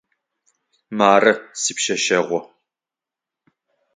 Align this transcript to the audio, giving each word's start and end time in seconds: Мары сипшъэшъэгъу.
Мары 0.97 1.33
сипшъэшъэгъу. 1.61 2.41